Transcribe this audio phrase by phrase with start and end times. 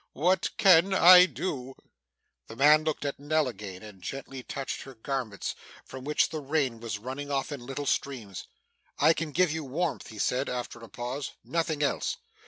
[0.13, 1.75] 'What can I do!'
[2.47, 5.53] The man looked at Nell again, and gently touched her garments,
[5.85, 8.47] from which the rain was running off in little streams.
[8.97, 12.17] 'I can give you warmth,' he said, after a pause; 'nothing else.